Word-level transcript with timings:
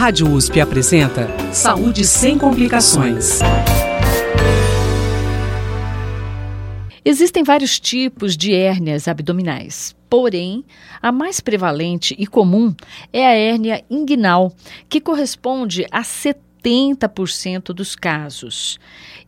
Rádio 0.00 0.32
USP 0.32 0.62
apresenta 0.62 1.28
Saúde 1.52 2.06
sem 2.06 2.38
complicações. 2.38 3.40
Existem 7.04 7.44
vários 7.44 7.78
tipos 7.78 8.34
de 8.34 8.54
hérnias 8.54 9.06
abdominais. 9.06 9.94
Porém, 10.08 10.64
a 11.02 11.12
mais 11.12 11.38
prevalente 11.38 12.16
e 12.18 12.26
comum 12.26 12.74
é 13.12 13.26
a 13.26 13.34
hérnia 13.34 13.84
inguinal, 13.90 14.54
que 14.88 15.02
corresponde 15.02 15.84
a 15.92 16.02
70 16.02 16.49
80% 16.62 17.72
dos 17.72 17.96
casos. 17.96 18.78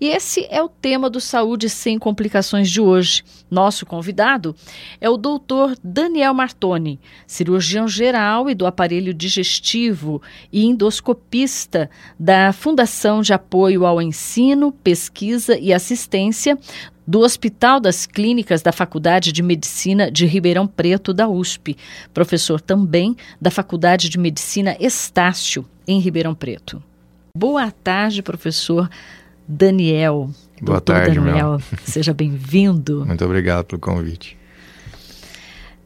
E 0.01 0.09
esse 0.09 0.47
é 0.51 0.63
o 0.63 0.69
tema 0.69 1.09
do 1.09 1.21
Saúde 1.21 1.69
Sem 1.69 1.99
Complicações 1.99 2.71
de 2.71 2.81
hoje. 2.81 3.23
Nosso 3.51 3.87
convidado 3.87 4.55
é 5.01 5.09
o 5.09 5.17
doutor 5.17 5.77
Daniel 5.83 6.35
Martoni, 6.35 6.99
cirurgião 7.27 7.87
geral 7.87 8.51
e 8.51 8.55
do 8.55 8.67
aparelho 8.67 9.15
digestivo 9.15 10.21
e 10.53 10.65
endoscopista 10.65 11.89
da 12.19 12.53
Fundação 12.53 13.23
de 13.23 13.33
Apoio 13.33 13.87
ao 13.87 14.01
Ensino, 14.01 14.73
Pesquisa 14.73 15.59
e 15.59 15.73
Assistência 15.73 16.59
do 17.07 17.21
Hospital 17.21 17.81
das 17.81 18.07
Clínicas 18.07 18.63
da 18.63 18.73
Faculdade 18.73 19.33
de 19.33 19.43
Medicina 19.43 20.11
de 20.11 20.25
Ribeirão 20.27 20.67
Preto, 20.67 21.13
da 21.13 21.29
USP, 21.29 21.77
professor 22.15 22.61
também 22.61 23.17
da 23.41 23.51
Faculdade 23.51 24.09
de 24.09 24.19
Medicina 24.19 24.77
Estácio, 24.79 25.67
em 25.87 25.99
Ribeirão 25.99 26.35
Preto. 26.35 26.83
Boa 27.35 27.71
tarde, 27.71 28.23
professor 28.23 28.91
Daniel. 29.49 30.31
Boa 30.61 30.81
Doutor 30.81 30.95
tarde, 30.95 31.19
Daniel. 31.19 31.51
Mel. 31.53 31.63
Seja 31.83 32.13
bem-vindo. 32.13 33.05
Muito 33.09 33.25
obrigado 33.25 33.65
pelo 33.65 33.81
convite. 33.81 34.37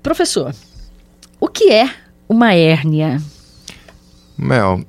Professor, 0.03 0.53
o 1.39 1.47
que 1.47 1.71
é 1.71 1.89
uma 2.29 2.53
hérnia? 2.53 3.23
Mel, 4.37 4.85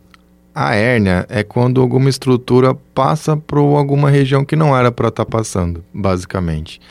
a 0.53 0.73
hérnia 0.73 1.27
é 1.29 1.43
quando 1.43 1.79
alguma 1.79 2.09
estrutura 2.09 2.73
passa 2.73 3.37
por 3.37 3.59
alguma 3.59 4.09
região 4.09 4.43
que 4.43 4.55
não 4.55 4.75
era 4.75 4.91
para 4.91 5.09
estar 5.09 5.25
tá 5.25 5.29
passando, 5.29 5.85
basicamente. 5.93 6.81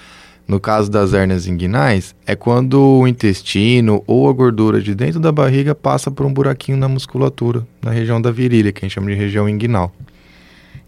No 0.46 0.60
caso 0.60 0.88
das 0.88 1.12
hérnias 1.12 1.48
inguinais, 1.48 2.14
é 2.24 2.36
quando 2.36 2.80
o 2.80 3.08
intestino 3.08 4.04
ou 4.06 4.28
a 4.28 4.32
gordura 4.32 4.80
de 4.80 4.94
dentro 4.94 5.18
da 5.18 5.32
barriga 5.32 5.74
passa 5.74 6.08
por 6.08 6.24
um 6.24 6.32
buraquinho 6.32 6.78
na 6.78 6.88
musculatura, 6.88 7.66
na 7.82 7.90
região 7.90 8.22
da 8.22 8.30
virilha, 8.30 8.70
que 8.70 8.84
a 8.84 8.84
gente 8.86 8.94
chama 8.94 9.08
de 9.08 9.14
região 9.14 9.48
inguinal. 9.48 9.92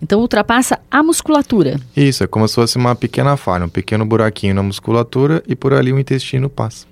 Então 0.01 0.21
ultrapassa 0.21 0.79
a 0.89 1.03
musculatura. 1.03 1.81
Isso, 1.97 2.23
é 2.23 2.29
como 2.29 2.47
se 2.47 2.55
fosse 2.55 2.77
uma 2.77 2.95
pequena 2.95 3.37
falha, 3.37 3.65
um 3.65 3.69
pequeno 3.69 4.07
buraquinho 4.07 4.55
na 4.55 4.63
musculatura 4.63 5.43
e 5.49 5.57
por 5.57 5.75
ali 5.75 5.93
o 5.93 5.99
intestino 5.99 6.49
passa. 6.49 6.87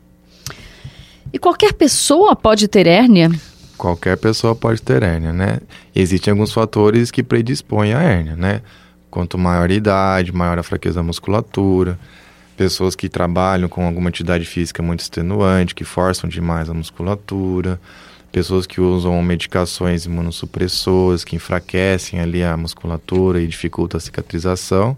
E 1.33 1.39
qualquer 1.39 1.73
pessoa 1.73 2.34
pode 2.34 2.67
ter 2.67 2.89
hérnia? 2.89 3.30
Qualquer 3.78 4.17
pessoa 4.17 4.56
pode 4.56 4.83
ter 4.83 5.05
hérnia, 5.05 5.33
né? 5.33 5.61
Existem 5.95 6.33
alguns 6.33 6.53
fatores 6.53 7.12
que 7.12 7.23
predispõem 7.23 7.95
à 7.95 8.03
hérnia, 8.03 8.34
né? 8.34 8.62
Quanto 9.08 9.39
maior 9.39 9.70
a 9.70 9.75
idade, 9.75 10.33
maior 10.33 10.58
a 10.58 10.64
fraqueza 10.64 10.97
da 10.97 11.03
musculatura 11.05 11.97
pessoas 12.57 12.97
que 12.97 13.09
trabalham 13.09 13.69
com 13.69 13.87
alguma 13.87 14.09
atividade 14.09 14.45
física 14.45 14.83
muito 14.83 15.01
extenuante, 15.01 15.75
que 15.75 15.85
forçam 15.85 16.29
demais 16.29 16.69
a 16.69 16.75
musculatura, 16.75 17.81
pessoas 18.33 18.67
que 18.67 18.81
usam 18.81 19.23
medicações 19.23 20.05
imunossupressoras, 20.05 21.25
que 21.25 21.37
enfraquecem 21.37 22.21
ali 22.21 22.43
a 22.43 22.57
musculatura 22.57 23.41
e 23.41 23.47
dificultam 23.47 23.98
a 23.98 24.01
cicatrização. 24.01 24.97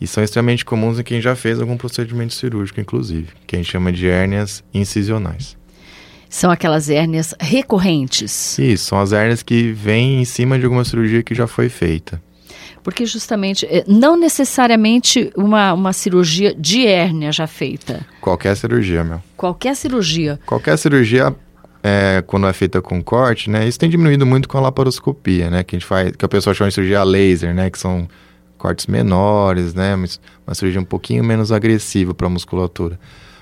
E 0.00 0.06
são 0.06 0.22
extremamente 0.22 0.64
comuns 0.64 0.98
em 0.98 1.02
quem 1.02 1.20
já 1.20 1.36
fez 1.36 1.60
algum 1.60 1.76
procedimento 1.76 2.34
cirúrgico, 2.34 2.80
inclusive, 2.80 3.28
que 3.46 3.56
a 3.56 3.58
gente 3.58 3.70
chama 3.70 3.92
de 3.92 4.08
hérnias 4.08 4.64
incisionais. 4.74 5.56
São 6.28 6.50
aquelas 6.50 6.88
hérnias 6.88 7.34
recorrentes? 7.38 8.58
Isso, 8.58 8.86
são 8.86 8.98
as 8.98 9.12
hérnias 9.12 9.42
que 9.42 9.70
vêm 9.70 10.22
em 10.22 10.24
cima 10.24 10.58
de 10.58 10.64
alguma 10.64 10.84
cirurgia 10.84 11.22
que 11.22 11.34
já 11.34 11.46
foi 11.46 11.68
feita. 11.68 12.20
Porque 12.82 13.06
justamente, 13.06 13.64
eh, 13.66 13.84
não 13.86 14.16
necessariamente 14.16 15.32
uma, 15.36 15.72
uma 15.72 15.92
cirurgia 15.92 16.54
de 16.54 16.86
hérnia 16.86 17.30
já 17.30 17.46
feita. 17.46 18.04
Qualquer 18.20 18.56
cirurgia, 18.56 19.04
meu. 19.04 19.22
Qualquer 19.36 19.76
cirurgia. 19.76 20.40
Qualquer 20.44 20.76
cirurgia, 20.76 21.34
é, 21.82 22.22
quando 22.26 22.46
é 22.46 22.52
feita 22.52 22.82
com 22.82 23.02
corte, 23.02 23.48
né? 23.48 23.66
Isso 23.68 23.78
tem 23.78 23.88
diminuído 23.88 24.26
muito 24.26 24.48
com 24.48 24.58
a 24.58 24.60
laparoscopia, 24.62 25.48
né? 25.48 25.62
Que 25.62 25.76
a 25.76 25.78
gente 25.78 25.86
faz, 25.86 26.10
que 26.16 26.24
a 26.24 26.28
pessoa 26.28 26.54
chama 26.54 26.68
de 26.68 26.74
cirurgia 26.74 27.04
laser, 27.04 27.54
né? 27.54 27.70
Que 27.70 27.78
são 27.78 28.08
cortes 28.58 28.86
menores, 28.86 29.74
né? 29.74 29.94
Uma 29.94 30.54
cirurgia 30.54 30.80
um 30.80 30.84
pouquinho 30.84 31.22
menos 31.22 31.52
agressiva 31.52 32.12
para 32.12 32.26
a 32.26 32.30
musculatura. 32.30 32.98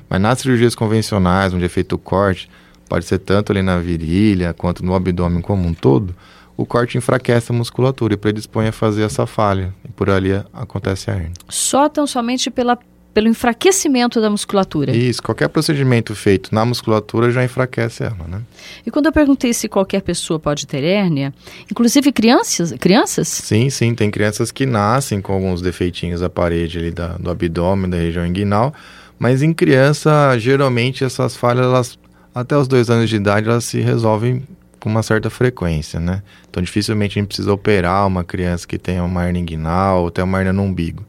Mas 0.08 0.20
nas 0.20 0.38
cirurgias 0.40 0.74
convencionais, 0.74 1.54
onde 1.54 1.64
é 1.64 1.68
feito 1.68 1.94
o 1.94 1.98
corte, 1.98 2.50
pode 2.88 3.04
ser 3.04 3.18
tanto 3.18 3.52
ali 3.52 3.62
na 3.62 3.78
virilha 3.78 4.52
quanto 4.52 4.84
no 4.84 4.94
abdômen 4.94 5.40
como 5.40 5.66
um 5.68 5.72
todo, 5.72 6.14
o 6.56 6.66
corte 6.66 6.98
enfraquece 6.98 7.52
a 7.52 7.54
musculatura 7.54 8.14
e 8.14 8.16
predispõe 8.16 8.68
a 8.68 8.72
fazer 8.72 9.02
essa 9.02 9.26
falha. 9.26 9.74
E 9.84 9.88
por 9.88 10.10
ali 10.10 10.32
acontece 10.52 11.10
a 11.10 11.14
hernia. 11.14 11.32
Só 11.48 11.88
tão 11.88 12.06
somente 12.06 12.50
pela, 12.50 12.78
pelo 13.14 13.28
enfraquecimento 13.28 14.20
da 14.20 14.30
musculatura? 14.30 14.94
Isso, 14.94 15.22
qualquer 15.22 15.48
procedimento 15.48 16.14
feito 16.14 16.54
na 16.54 16.64
musculatura 16.64 17.30
já 17.30 17.44
enfraquece 17.44 18.04
ela, 18.04 18.26
né? 18.28 18.42
E 18.86 18.90
quando 18.90 19.06
eu 19.06 19.12
perguntei 19.12 19.52
se 19.52 19.68
qualquer 19.68 20.02
pessoa 20.02 20.38
pode 20.38 20.66
ter 20.66 20.84
hérnia, 20.84 21.32
inclusive 21.70 22.12
crianças? 22.12 22.72
crianças? 22.78 23.28
Sim, 23.28 23.70
sim, 23.70 23.94
tem 23.94 24.10
crianças 24.10 24.52
que 24.52 24.66
nascem 24.66 25.20
com 25.20 25.32
alguns 25.32 25.60
defeitinhos 25.60 26.20
da 26.20 26.30
parede 26.30 26.78
ali 26.78 26.90
da, 26.90 27.08
do 27.18 27.30
abdômen, 27.30 27.90
da 27.90 27.96
região 27.96 28.26
inguinal, 28.26 28.72
mas 29.18 29.42
em 29.42 29.52
criança, 29.52 30.38
geralmente 30.38 31.04
essas 31.04 31.36
falhas, 31.36 31.64
elas, 31.64 31.98
até 32.34 32.56
os 32.56 32.68
dois 32.68 32.88
anos 32.88 33.10
de 33.10 33.16
idade, 33.16 33.48
elas 33.48 33.64
se 33.64 33.80
resolvem 33.80 34.42
com 34.80 34.88
uma 34.88 35.02
certa 35.02 35.28
frequência, 35.28 36.00
né? 36.00 36.22
Então, 36.48 36.62
dificilmente 36.62 37.18
a 37.18 37.20
gente 37.20 37.28
precisa 37.28 37.52
operar 37.52 38.06
uma 38.06 38.24
criança 38.24 38.66
que 38.66 38.78
tenha 38.78 39.04
uma 39.04 39.26
hernia 39.26 39.42
inguinal 39.42 40.02
ou 40.02 40.10
tenha 40.10 40.24
uma 40.24 40.38
hernia 40.38 40.52
no 40.52 40.62
umbigo. 40.62 41.04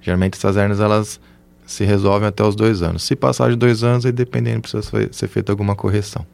Geralmente 0.00 0.34
essas 0.34 0.56
hernias, 0.56 0.80
elas 0.80 1.20
se 1.66 1.84
resolvem 1.84 2.28
até 2.28 2.42
os 2.42 2.56
dois 2.56 2.82
anos. 2.82 3.02
Se 3.02 3.14
passar 3.14 3.50
de 3.50 3.56
dois 3.56 3.84
anos, 3.84 4.04
aí 4.04 4.12
dependendo, 4.12 4.62
precisa 4.62 4.82
ser 5.12 5.28
feita 5.28 5.52
alguma 5.52 5.76
correção. 5.76 6.26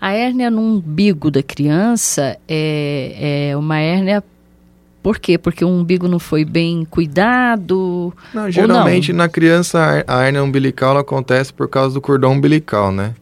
A 0.00 0.12
hérnia 0.12 0.50
no 0.50 0.60
umbigo 0.60 1.30
da 1.30 1.42
criança 1.42 2.36
é, 2.48 3.50
é 3.50 3.56
uma 3.56 3.78
hérnia 3.78 4.22
por 5.02 5.20
quê? 5.20 5.38
Porque 5.38 5.64
o 5.64 5.68
umbigo 5.68 6.08
não 6.08 6.18
foi 6.18 6.44
bem 6.44 6.84
cuidado? 6.84 8.12
Não, 8.34 8.50
geralmente 8.50 9.12
não? 9.12 9.18
na 9.18 9.28
criança 9.28 10.04
a 10.04 10.24
hérnia 10.24 10.42
umbilical 10.42 10.98
acontece 10.98 11.52
por 11.52 11.68
causa 11.68 11.94
do 11.94 12.00
cordão 12.00 12.32
umbilical, 12.32 12.90
né? 12.90 13.14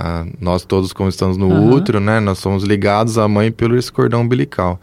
Ah, 0.00 0.24
nós 0.40 0.64
todos, 0.64 0.92
como 0.92 1.08
estamos 1.08 1.36
no 1.36 1.48
uhum. 1.48 1.72
útero, 1.72 1.98
né, 1.98 2.20
nós 2.20 2.38
somos 2.38 2.62
ligados 2.62 3.18
à 3.18 3.26
mãe 3.26 3.50
pelo 3.50 3.76
esse 3.76 3.90
cordão 3.90 4.20
umbilical. 4.20 4.80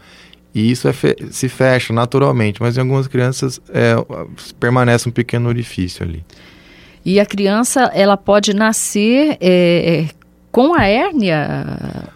E 0.54 0.70
isso 0.70 0.86
é 0.86 0.92
fe 0.92 1.16
se 1.30 1.48
fecha 1.48 1.90
naturalmente, 1.90 2.60
mas 2.60 2.76
em 2.76 2.80
algumas 2.80 3.06
crianças 3.06 3.58
é, 3.70 3.94
permanece 4.60 5.08
um 5.08 5.12
pequeno 5.12 5.48
orifício 5.48 6.04
ali. 6.04 6.22
E 7.02 7.18
a 7.18 7.24
criança, 7.24 7.84
ela 7.94 8.18
pode 8.18 8.52
nascer 8.52 9.38
é, 9.40 10.04
é 10.04 10.08
com 10.52 10.74
a 10.74 10.84
hérnia 10.84 12.10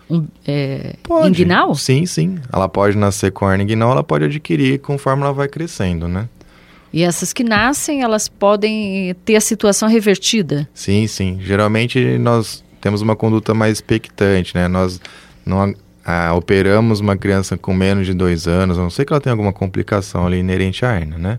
é, 0.47 0.95
inguinal? 1.27 1.75
Sim, 1.75 2.05
sim. 2.05 2.39
Ela 2.53 2.69
pode 2.69 2.99
nascer 2.99 3.33
com 3.33 3.47
a 3.47 3.53
hérnia 3.53 3.65
inguinal, 3.65 3.93
ela 3.93 4.05
pode 4.05 4.27
adquirir 4.27 4.79
conforme 4.81 5.23
ela 5.23 5.33
vai 5.33 5.49
crescendo, 5.49 6.07
né? 6.07 6.29
E 6.93 7.03
essas 7.03 7.33
que 7.33 7.45
nascem, 7.45 8.03
elas 8.03 8.29
podem 8.29 9.15
ter 9.25 9.37
a 9.37 9.41
situação 9.41 9.89
revertida? 9.89 10.69
Sim, 10.75 11.07
sim. 11.07 11.39
Geralmente 11.41 12.19
nós 12.19 12.63
temos 12.81 13.03
uma 13.03 13.15
conduta 13.15 13.55
mais 13.55 13.79
expectante, 13.79 14.55
né? 14.55 14.69
Nós 14.69 15.01
não 15.45 15.75
ah, 16.05 16.35
operamos 16.35 17.01
uma 17.01 17.17
criança 17.17 17.57
com 17.57 17.75
menos 17.75 18.07
de 18.07 18.15
dois 18.15 18.47
anos, 18.47 18.79
a 18.79 18.83
não 18.83 18.91
sei 18.91 19.05
que 19.05 19.13
ela 19.13 19.21
tenha 19.21 19.33
alguma 19.33 19.53
complicação 19.53 20.27
ali 20.27 20.39
inerente 20.39 20.85
à 20.85 20.97
hernia, 20.97 21.19
né? 21.19 21.39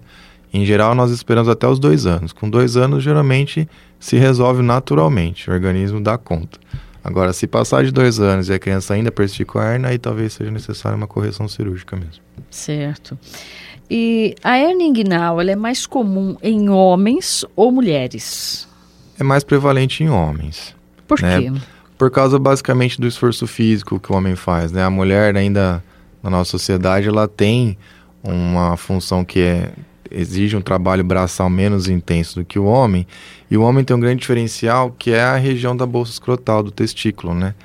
Em 0.54 0.66
geral, 0.66 0.94
nós 0.94 1.12
esperamos 1.12 1.50
até 1.50 1.68
os 1.68 1.80
dois 1.80 2.06
anos. 2.06 2.34
Com 2.34 2.50
dois 2.50 2.76
anos, 2.76 3.04
geralmente 3.04 3.68
se 4.00 4.18
resolve 4.18 4.62
naturalmente, 4.62 5.50
o 5.50 5.54
organismo 5.54 6.02
dá 6.02 6.18
conta. 6.18 6.60
Agora, 7.04 7.34
se 7.34 7.48
passar 7.48 7.84
de 7.84 7.92
dois 7.92 8.20
anos 8.20 8.50
e 8.50 8.54
a 8.54 8.60
criança 8.60 8.94
ainda 8.94 9.12
persistir 9.12 9.46
com 9.46 9.58
a 9.58 9.74
hernia, 9.74 9.90
aí 9.90 9.98
talvez 9.98 10.34
seja 10.34 10.52
necessária 10.52 10.96
uma 10.96 11.08
correção 11.08 11.48
cirúrgica 11.48 11.96
mesmo. 11.96 12.22
Certo. 12.50 13.18
E 13.90 14.36
a 14.44 14.58
hernia 14.58 14.88
inguinal, 14.88 15.42
ela 15.42 15.52
é 15.52 15.56
mais 15.56 15.86
comum 15.86 16.38
em 16.44 16.70
homens 16.70 17.44
ou 17.56 17.72
mulheres? 17.72 18.68
É 19.20 19.24
mais 19.24 19.44
prevalente 19.44 20.04
em 20.04 20.10
homens. 20.10 20.76
Por 21.12 21.22
né? 21.22 21.42
quê? 21.42 21.52
Por 21.98 22.10
causa 22.10 22.40
basicamente 22.40 23.00
do 23.00 23.06
esforço 23.06 23.46
físico 23.46 24.00
que 24.00 24.14
o 24.14 24.16
homem 24.16 24.34
faz, 24.34 24.72
né? 24.72 24.82
A 24.82 24.90
mulher 24.90 25.36
ainda 25.36 25.84
na 26.24 26.30
nossa 26.30 26.52
sociedade 26.52 27.10
ela 27.10 27.28
tem 27.28 27.78
uma 28.24 28.78
função 28.78 29.26
que 29.26 29.42
é 29.42 29.74
exige 30.10 30.56
um 30.56 30.62
trabalho 30.62 31.04
braçal 31.04 31.50
menos 31.50 31.88
intenso 31.90 32.40
do 32.40 32.46
que 32.46 32.60
o 32.60 32.66
homem, 32.66 33.06
e 33.50 33.58
o 33.58 33.62
homem 33.62 33.84
tem 33.84 33.96
um 33.96 34.00
grande 34.00 34.22
diferencial 34.22 34.94
que 34.98 35.12
é 35.12 35.22
a 35.22 35.36
região 35.36 35.76
da 35.76 35.86
bolsa 35.86 36.12
escrotal 36.12 36.64
do 36.64 36.72
testículo, 36.72 37.34
né? 37.34 37.56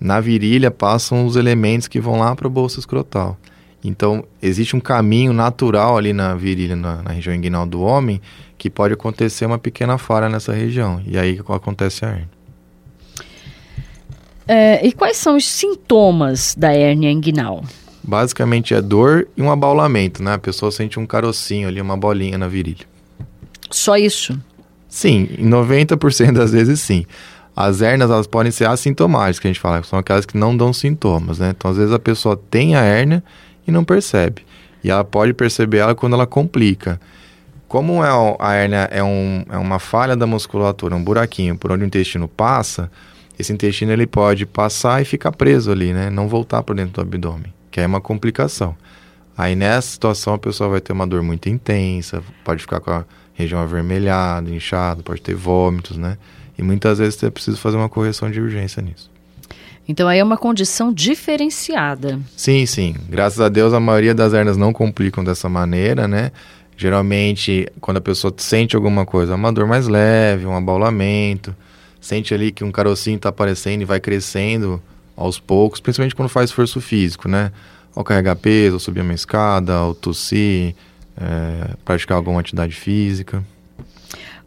Na 0.00 0.20
virilha 0.20 0.70
passam 0.70 1.26
os 1.26 1.36
elementos 1.36 1.88
que 1.88 2.00
vão 2.00 2.18
lá 2.18 2.34
para 2.34 2.46
a 2.46 2.50
bolsa 2.50 2.78
escrotal. 2.78 3.38
Então, 3.82 4.24
existe 4.42 4.74
um 4.74 4.80
caminho 4.80 5.32
natural 5.32 5.98
ali 5.98 6.12
na 6.12 6.34
virilha, 6.34 6.76
na, 6.76 7.02
na, 7.02 7.10
região 7.10 7.34
inguinal 7.34 7.66
do 7.66 7.82
homem, 7.82 8.20
que 8.56 8.70
pode 8.70 8.94
acontecer 8.94 9.44
uma 9.44 9.58
pequena 9.58 9.98
falha 9.98 10.28
nessa 10.28 10.52
região. 10.52 11.02
E 11.06 11.18
aí 11.18 11.38
acontece 11.48 12.04
a 12.04 12.08
hernia. 12.08 12.33
É, 14.46 14.86
e 14.86 14.92
quais 14.92 15.16
são 15.16 15.36
os 15.36 15.48
sintomas 15.48 16.54
da 16.56 16.72
hérnia 16.72 17.10
inguinal? 17.10 17.64
Basicamente 18.02 18.74
é 18.74 18.82
dor 18.82 19.26
e 19.36 19.42
um 19.42 19.50
abaulamento, 19.50 20.22
né? 20.22 20.34
A 20.34 20.38
pessoa 20.38 20.70
sente 20.70 21.00
um 21.00 21.06
carocinho 21.06 21.68
ali, 21.68 21.80
uma 21.80 21.96
bolinha 21.96 22.36
na 22.36 22.46
virilha. 22.46 22.84
Só 23.70 23.96
isso? 23.96 24.38
Sim, 24.88 25.28
em 25.38 25.48
90% 25.48 26.32
das 26.32 26.52
vezes 26.52 26.80
sim. 26.80 27.06
As 27.56 27.80
hérnias, 27.80 28.10
elas 28.10 28.26
podem 28.26 28.52
ser 28.52 28.66
assintomáticas, 28.68 29.38
que 29.38 29.46
a 29.46 29.50
gente 29.50 29.60
fala, 29.60 29.82
são 29.84 29.98
aquelas 29.98 30.26
que 30.26 30.36
não 30.36 30.56
dão 30.56 30.72
sintomas, 30.72 31.38
né? 31.38 31.54
Então, 31.56 31.70
às 31.70 31.76
vezes 31.76 31.92
a 31.92 31.98
pessoa 31.98 32.36
tem 32.36 32.76
a 32.76 32.82
hérnia 32.82 33.22
e 33.66 33.70
não 33.70 33.84
percebe. 33.84 34.44
E 34.82 34.90
ela 34.90 35.04
pode 35.04 35.32
perceber 35.32 35.78
ela 35.78 35.94
quando 35.94 36.12
ela 36.12 36.26
complica. 36.26 37.00
Como 37.66 38.04
é 38.04 38.08
a 38.38 38.52
hérnia 38.52 38.88
é, 38.90 39.02
um, 39.02 39.44
é 39.50 39.56
uma 39.56 39.78
falha 39.78 40.14
da 40.14 40.26
musculatura, 40.26 40.94
um 40.94 41.02
buraquinho 41.02 41.56
por 41.56 41.72
onde 41.72 41.84
o 41.84 41.86
intestino 41.86 42.28
passa, 42.28 42.90
esse 43.38 43.52
intestino 43.52 43.92
ele 43.92 44.06
pode 44.06 44.46
passar 44.46 45.02
e 45.02 45.04
ficar 45.04 45.32
preso 45.32 45.70
ali, 45.70 45.92
né? 45.92 46.10
Não 46.10 46.28
voltar 46.28 46.62
para 46.62 46.74
dentro 46.74 46.92
do 46.94 47.00
abdômen, 47.00 47.52
que 47.70 47.80
é 47.80 47.86
uma 47.86 48.00
complicação. 48.00 48.76
Aí 49.36 49.56
nessa 49.56 49.88
situação 49.88 50.34
a 50.34 50.38
pessoa 50.38 50.70
vai 50.70 50.80
ter 50.80 50.92
uma 50.92 51.06
dor 51.06 51.22
muito 51.22 51.48
intensa, 51.48 52.22
pode 52.44 52.62
ficar 52.62 52.80
com 52.80 52.90
a 52.90 53.04
região 53.34 53.60
avermelhada, 53.60 54.48
inchada, 54.50 55.02
pode 55.02 55.20
ter 55.20 55.34
vômitos, 55.34 55.96
né? 55.96 56.16
E 56.56 56.62
muitas 56.62 56.98
vezes 56.98 57.20
é 57.22 57.30
preciso 57.30 57.56
fazer 57.56 57.76
uma 57.76 57.88
correção 57.88 58.30
de 58.30 58.40
urgência 58.40 58.80
nisso. 58.80 59.10
Então 59.88 60.08
aí 60.08 60.18
é 60.18 60.24
uma 60.24 60.36
condição 60.36 60.92
diferenciada. 60.92 62.18
Sim, 62.36 62.64
sim. 62.64 62.94
Graças 63.08 63.40
a 63.40 63.48
Deus 63.48 63.74
a 63.74 63.80
maioria 63.80 64.14
das 64.14 64.32
hernias 64.32 64.56
não 64.56 64.72
complicam 64.72 65.24
dessa 65.24 65.48
maneira, 65.48 66.06
né? 66.06 66.30
Geralmente, 66.76 67.68
quando 67.80 67.98
a 67.98 68.00
pessoa 68.00 68.32
sente 68.36 68.74
alguma 68.74 69.04
coisa, 69.04 69.34
uma 69.34 69.52
dor 69.52 69.66
mais 69.66 69.86
leve, 69.86 70.46
um 70.46 70.56
abaulamento, 70.56 71.54
sente 72.04 72.34
ali 72.34 72.52
que 72.52 72.62
um 72.62 72.70
carocinho 72.70 73.16
está 73.16 73.30
aparecendo 73.30 73.80
e 73.80 73.84
vai 73.86 73.98
crescendo 73.98 74.80
aos 75.16 75.40
poucos, 75.40 75.80
principalmente 75.80 76.14
quando 76.14 76.28
faz 76.28 76.50
esforço 76.50 76.78
físico, 76.78 77.28
né? 77.28 77.50
Ou 77.96 78.04
carregar 78.04 78.36
peso, 78.36 78.74
ou 78.74 78.80
subir 78.80 79.00
uma 79.00 79.14
escada, 79.14 79.80
ou 79.80 79.94
tossir, 79.94 80.74
é, 81.16 81.70
praticar 81.82 82.18
alguma 82.18 82.40
atividade 82.40 82.74
física. 82.74 83.42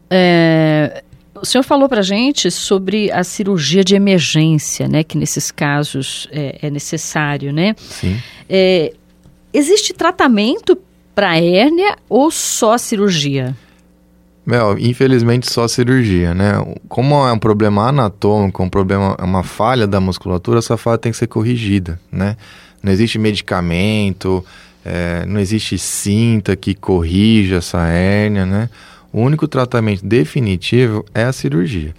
É, 0.08 1.02
o 1.34 1.44
senhor 1.44 1.64
falou 1.64 1.88
para 1.88 2.00
gente 2.00 2.48
sobre 2.48 3.10
a 3.10 3.24
cirurgia 3.24 3.82
de 3.82 3.96
emergência, 3.96 4.86
né? 4.86 5.02
Que 5.02 5.18
nesses 5.18 5.50
casos 5.50 6.28
é, 6.30 6.60
é 6.62 6.70
necessário, 6.70 7.52
né? 7.52 7.74
Sim. 7.76 8.20
É, 8.48 8.92
existe 9.52 9.92
tratamento 9.92 10.78
para 11.12 11.36
hérnia 11.36 11.96
ou 12.08 12.30
só 12.30 12.78
cirurgia? 12.78 13.56
Mel, 14.48 14.78
infelizmente 14.78 15.52
só 15.52 15.68
cirurgia, 15.68 16.32
né? 16.32 16.54
Como 16.88 17.14
é 17.16 17.30
um 17.30 17.38
problema 17.38 17.86
anatômico, 17.86 18.62
um 18.62 18.70
problema, 18.70 19.14
uma 19.22 19.42
falha 19.42 19.86
da 19.86 20.00
musculatura, 20.00 20.60
essa 20.60 20.78
falha 20.78 20.96
tem 20.96 21.12
que 21.12 21.18
ser 21.18 21.26
corrigida, 21.26 22.00
né? 22.10 22.34
Não 22.82 22.90
existe 22.90 23.18
medicamento, 23.18 24.42
é, 24.82 25.26
não 25.26 25.38
existe 25.38 25.76
cinta 25.76 26.56
que 26.56 26.74
corrija 26.74 27.56
essa 27.56 27.88
hérnia, 27.88 28.46
né? 28.46 28.70
O 29.12 29.20
único 29.20 29.46
tratamento 29.46 30.06
definitivo 30.06 31.04
é 31.12 31.24
a 31.24 31.32
cirurgia. 31.32 31.94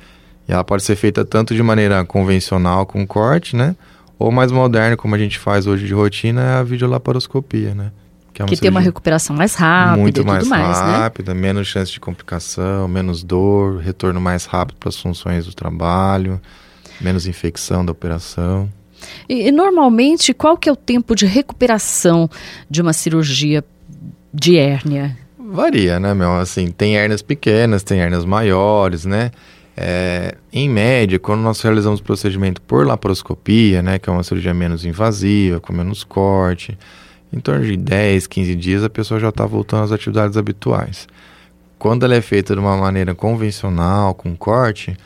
E 0.47 0.51
ela 0.51 0.63
pode 0.63 0.81
ser 0.81 0.95
feita 0.95 1.23
tanto 1.23 1.53
de 1.53 1.61
maneira 1.61 2.03
convencional 2.03 2.83
com 2.83 3.05
corte, 3.05 3.55
né? 3.55 3.75
Ou 4.17 4.31
mais 4.31 4.51
moderna, 4.51 4.97
como 4.97 5.13
a 5.13 5.19
gente 5.19 5.37
faz 5.37 5.67
hoje 5.67 5.85
de 5.85 5.93
rotina, 5.93 6.41
é 6.41 6.53
a 6.55 6.63
videolaparoscopia, 6.63 7.75
né? 7.75 7.91
Que, 8.45 8.53
é 8.53 8.55
que 8.55 8.61
tem 8.61 8.71
uma 8.71 8.79
recuperação 8.79 9.35
mais 9.35 9.55
rápida 9.55 10.01
Muito 10.01 10.25
mais, 10.25 10.47
mais 10.47 10.79
né? 10.79 10.97
rápida, 10.97 11.33
né? 11.33 11.39
menos 11.39 11.67
chance 11.67 11.91
de 11.91 11.99
complicação, 11.99 12.87
menos 12.87 13.23
dor, 13.23 13.79
retorno 13.79 14.21
mais 14.21 14.45
rápido 14.45 14.77
para 14.77 14.89
as 14.89 14.97
funções 14.97 15.45
do 15.45 15.53
trabalho, 15.53 16.39
menos 17.01 17.27
infecção 17.27 17.85
da 17.85 17.91
operação. 17.91 18.69
E, 19.27 19.47
e, 19.47 19.51
normalmente, 19.51 20.33
qual 20.33 20.57
que 20.57 20.69
é 20.69 20.71
o 20.71 20.75
tempo 20.75 21.15
de 21.15 21.25
recuperação 21.25 22.29
de 22.69 22.81
uma 22.81 22.93
cirurgia 22.93 23.63
de 24.33 24.57
hérnia? 24.57 25.17
Varia, 25.37 25.99
né, 25.99 26.13
meu? 26.13 26.33
Assim, 26.33 26.69
tem 26.71 26.97
hérnias 26.97 27.21
pequenas, 27.21 27.81
tem 27.81 27.99
hérnias 27.99 28.25
maiores, 28.25 29.05
né? 29.05 29.31
É, 29.75 30.35
em 30.51 30.69
média, 30.69 31.17
quando 31.17 31.39
nós 31.39 31.61
realizamos 31.61 32.01
o 32.01 32.03
procedimento 32.03 32.61
por 32.61 32.85
laparoscopia, 32.85 33.81
né, 33.81 33.97
que 33.97 34.09
é 34.09 34.13
uma 34.13 34.23
cirurgia 34.23 34.53
menos 34.53 34.83
invasiva, 34.83 35.61
com 35.61 35.71
menos 35.71 36.03
corte, 36.03 36.77
em 37.31 37.39
torno 37.39 37.65
de 37.65 37.77
10, 37.77 38.27
15 38.27 38.55
dias 38.55 38.83
a 38.83 38.89
pessoa 38.89 39.19
já 39.19 39.29
está 39.29 39.45
voltando 39.45 39.83
às 39.83 39.91
atividades 39.91 40.37
habituais. 40.37 41.07
Quando 41.77 42.03
ela 42.03 42.15
é 42.15 42.21
feita 42.21 42.53
de 42.53 42.59
uma 42.59 42.75
maneira 42.75 43.15
convencional, 43.15 44.13
com 44.13 44.35
corte, 44.35 44.97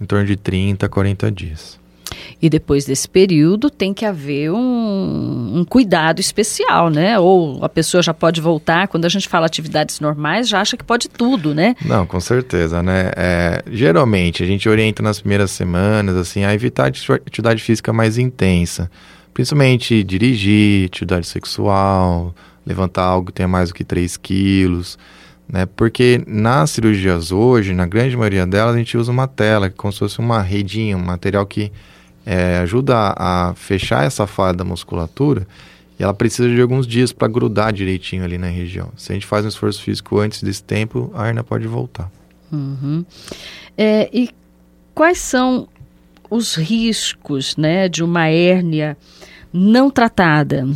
em 0.00 0.04
torno 0.04 0.24
de 0.24 0.36
30, 0.36 0.88
40 0.88 1.30
dias. 1.30 1.82
E 2.40 2.50
depois 2.50 2.84
desse 2.84 3.08
período 3.08 3.70
tem 3.70 3.94
que 3.94 4.04
haver 4.04 4.50
um, 4.50 5.58
um, 5.58 5.64
cuidado 5.64 6.20
especial, 6.20 6.90
né? 6.90 7.18
Ou 7.18 7.64
a 7.64 7.68
pessoa 7.68 8.02
já 8.02 8.12
pode 8.12 8.40
voltar, 8.40 8.88
quando 8.88 9.04
a 9.04 9.08
gente 9.08 9.28
fala 9.28 9.46
atividades 9.46 10.00
normais, 10.00 10.48
já 10.48 10.60
acha 10.60 10.76
que 10.76 10.84
pode 10.84 11.08
tudo, 11.08 11.54
né? 11.54 11.74
Não, 11.84 12.06
com 12.06 12.20
certeza, 12.20 12.82
né? 12.82 13.12
É, 13.16 13.62
geralmente 13.70 14.42
a 14.42 14.46
gente 14.46 14.68
orienta 14.68 15.02
nas 15.02 15.20
primeiras 15.20 15.50
semanas, 15.50 16.16
assim, 16.16 16.44
a 16.44 16.54
evitar 16.54 16.86
atividade 16.86 17.62
física 17.62 17.92
mais 17.92 18.18
intensa. 18.18 18.90
Principalmente 19.34 20.02
dirigir, 20.04 20.86
atividade 20.86 21.26
sexual, 21.26 22.34
levantar 22.66 23.04
algo 23.04 23.26
que 23.26 23.32
tenha 23.32 23.48
mais 23.48 23.70
do 23.70 23.74
que 23.74 23.84
3 23.84 24.16
quilos, 24.16 24.98
né? 25.48 25.66
Porque 25.66 26.22
nas 26.26 26.70
cirurgias 26.70 27.32
hoje, 27.32 27.74
na 27.74 27.86
grande 27.86 28.16
maioria 28.16 28.46
delas, 28.46 28.74
a 28.74 28.78
gente 28.78 28.96
usa 28.96 29.10
uma 29.10 29.26
tela, 29.26 29.70
como 29.70 29.92
se 29.92 29.98
fosse 29.98 30.18
uma 30.18 30.40
redinha, 30.42 30.96
um 30.96 31.02
material 31.02 31.46
que 31.46 31.72
é, 32.24 32.58
ajuda 32.58 33.14
a 33.16 33.52
fechar 33.56 34.04
essa 34.04 34.26
falha 34.26 34.54
da 34.54 34.64
musculatura 34.64 35.46
e 35.98 36.02
ela 36.02 36.14
precisa 36.14 36.48
de 36.48 36.60
alguns 36.60 36.86
dias 36.86 37.12
para 37.12 37.28
grudar 37.28 37.72
direitinho 37.72 38.24
ali 38.24 38.38
na 38.38 38.46
região. 38.46 38.90
Se 38.96 39.12
a 39.12 39.14
gente 39.14 39.26
faz 39.26 39.44
um 39.44 39.48
esforço 39.48 39.82
físico 39.82 40.18
antes 40.18 40.42
desse 40.42 40.62
tempo, 40.62 41.12
a 41.14 41.28
hernia 41.28 41.44
pode 41.44 41.66
voltar. 41.66 42.10
Uhum. 42.50 43.04
É, 43.76 44.08
e 44.12 44.30
quais 44.94 45.18
são 45.18 45.68
os 46.32 46.54
riscos 46.54 47.58
né, 47.58 47.90
de 47.90 48.02
uma 48.02 48.26
hérnia 48.26 48.96
não 49.52 49.90
tratada? 49.90 50.66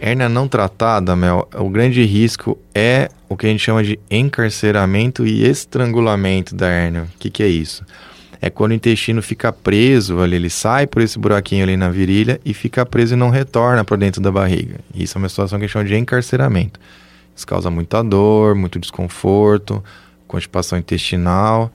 Hérnia 0.00 0.26
não 0.26 0.48
tratada, 0.48 1.14
Mel, 1.14 1.46
o 1.54 1.68
grande 1.68 2.02
risco 2.02 2.58
é 2.74 3.10
o 3.28 3.36
que 3.36 3.46
a 3.46 3.50
gente 3.50 3.60
chama 3.60 3.84
de 3.84 4.00
encarceramento 4.10 5.26
e 5.26 5.46
estrangulamento 5.46 6.56
da 6.56 6.66
hérnia. 6.66 7.02
O 7.02 7.18
que, 7.18 7.28
que 7.28 7.42
é 7.42 7.46
isso? 7.46 7.84
É 8.40 8.48
quando 8.48 8.72
o 8.72 8.74
intestino 8.74 9.22
fica 9.22 9.52
preso 9.52 10.18
ali, 10.18 10.36
ele 10.36 10.50
sai 10.50 10.86
por 10.86 11.02
esse 11.02 11.18
buraquinho 11.18 11.64
ali 11.64 11.76
na 11.76 11.90
virilha 11.90 12.40
e 12.42 12.54
fica 12.54 12.86
preso 12.86 13.12
e 13.12 13.16
não 13.16 13.28
retorna 13.28 13.84
para 13.84 13.98
dentro 13.98 14.20
da 14.22 14.32
barriga. 14.32 14.80
Isso 14.94 15.16
é 15.16 15.18
uma 15.18 15.28
situação 15.28 15.58
que 15.58 15.66
a 15.66 15.68
gente 15.68 15.74
chama 15.74 15.84
de 15.84 15.94
encarceramento. 15.94 16.80
Isso 17.36 17.46
causa 17.46 17.70
muita 17.70 18.02
dor, 18.02 18.54
muito 18.54 18.78
desconforto, 18.78 19.84
constipação 20.26 20.78
intestinal 20.78 21.70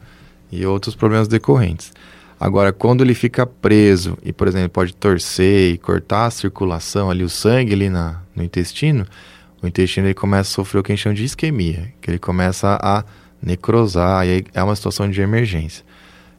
e 0.51 0.65
outros 0.65 0.95
problemas 0.95 1.27
decorrentes. 1.27 1.93
Agora, 2.39 2.71
quando 2.71 3.03
ele 3.03 3.15
fica 3.15 3.47
preso 3.47 4.17
e, 4.23 4.31
por 4.31 4.47
exemplo, 4.47 4.69
pode 4.69 4.95
torcer 4.95 5.73
e 5.73 5.77
cortar 5.77 6.27
a 6.27 6.31
circulação 6.31 7.09
ali, 7.09 7.23
o 7.23 7.29
sangue 7.29 7.73
ali 7.73 7.89
na, 7.89 8.21
no 8.35 8.43
intestino, 8.43 9.07
o 9.61 9.67
intestino 9.67 10.05
ele 10.05 10.13
começa 10.13 10.51
a 10.51 10.53
sofrer 10.53 10.79
o 10.79 10.83
que 10.83 10.91
a 10.91 10.95
gente 10.95 11.03
chama 11.03 11.15
de 11.15 11.23
isquemia, 11.23 11.91
que 11.99 12.11
ele 12.11 12.19
começa 12.19 12.77
a 12.79 13.03
necrosar, 13.41 14.25
e 14.27 14.29
aí 14.29 14.45
é 14.53 14.61
uma 14.61 14.75
situação 14.75 15.09
de 15.09 15.19
emergência. 15.19 15.83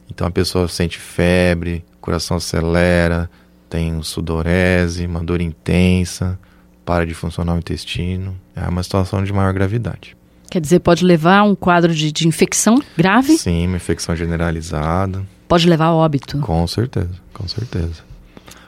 Então 0.09 0.25
a 0.25 0.31
pessoa 0.31 0.67
sente 0.69 0.97
febre, 0.97 1.83
coração 1.99 2.37
acelera, 2.37 3.29
tem 3.69 4.01
sudorese, 4.01 5.05
uma 5.05 5.21
dor 5.21 5.41
intensa, 5.41 6.39
para 6.85 7.05
de 7.05 7.13
funcionar 7.13 7.55
o 7.55 7.57
intestino. 7.57 8.39
É 8.55 8.67
uma 8.67 8.81
situação 8.81 9.21
de 9.21 9.33
maior 9.33 9.53
gravidade. 9.53 10.15
Quer 10.49 10.61
dizer, 10.61 10.79
pode 10.79 11.05
levar 11.05 11.39
a 11.39 11.43
um 11.43 11.53
quadro 11.53 11.93
de, 11.93 12.11
de 12.11 12.27
infecção 12.27 12.81
grave? 12.97 13.37
Sim, 13.37 13.67
uma 13.67 13.75
infecção 13.75 14.15
generalizada 14.15 15.23
pode 15.49 15.67
levar 15.67 15.85
a 15.85 15.93
óbito. 15.93 16.37
Com 16.39 16.65
certeza, 16.67 17.09
com 17.33 17.47
certeza. 17.47 18.07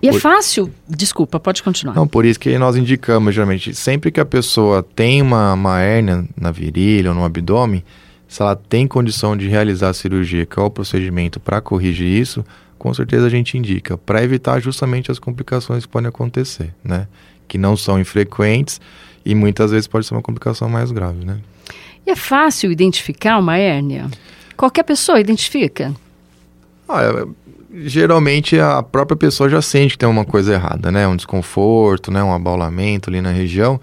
E 0.01 0.07
é 0.07 0.11
por... 0.11 0.17
é 0.17 0.19
fácil? 0.19 0.71
Desculpa, 0.89 1.39
pode 1.39 1.61
continuar. 1.61 1.93
Não, 1.93 2.07
por 2.07 2.25
isso 2.25 2.39
que 2.39 2.57
nós 2.57 2.75
indicamos, 2.75 3.35
geralmente, 3.35 3.73
sempre 3.75 4.11
que 4.11 4.19
a 4.19 4.25
pessoa 4.25 4.81
tem 4.81 5.21
uma, 5.21 5.53
uma 5.53 5.79
hérnia 5.79 6.25
na 6.35 6.51
virilha 6.51 7.11
ou 7.11 7.15
no 7.15 7.23
abdômen, 7.23 7.83
se 8.27 8.41
ela 8.41 8.55
tem 8.55 8.87
condição 8.87 9.37
de 9.37 9.47
realizar 9.47 9.89
a 9.89 9.93
cirurgia, 9.93 10.45
que 10.45 10.59
é 10.59 10.63
o 10.63 10.71
procedimento 10.71 11.39
para 11.39 11.61
corrigir 11.61 12.07
isso, 12.07 12.43
com 12.79 12.91
certeza 12.93 13.27
a 13.27 13.29
gente 13.29 13.55
indica, 13.57 13.95
para 13.95 14.23
evitar 14.23 14.59
justamente 14.59 15.11
as 15.11 15.19
complicações 15.19 15.85
que 15.85 15.91
podem 15.91 16.09
acontecer, 16.09 16.73
né? 16.83 17.07
Que 17.47 17.59
não 17.59 17.77
são 17.77 17.99
infrequentes 17.99 18.81
e 19.23 19.35
muitas 19.35 19.69
vezes 19.69 19.85
pode 19.85 20.07
ser 20.07 20.15
uma 20.15 20.21
complicação 20.21 20.67
mais 20.67 20.91
grave, 20.91 21.23
né? 21.23 21.37
E 22.07 22.09
é 22.09 22.15
fácil 22.15 22.71
identificar 22.71 23.37
uma 23.37 23.55
hérnia? 23.55 24.09
Qualquer 24.57 24.83
pessoa 24.83 25.19
identifica? 25.19 25.93
Ah, 26.91 27.25
geralmente 27.73 28.59
a 28.59 28.83
própria 28.83 29.15
pessoa 29.15 29.49
já 29.49 29.61
sente 29.61 29.91
que 29.93 29.99
tem 29.99 30.09
uma 30.09 30.25
coisa 30.25 30.53
errada, 30.53 30.91
né? 30.91 31.07
Um 31.07 31.15
desconforto, 31.15 32.11
né? 32.11 32.23
Um 32.23 32.33
abaulamento 32.33 33.09
ali 33.09 33.21
na 33.21 33.31
região. 33.31 33.79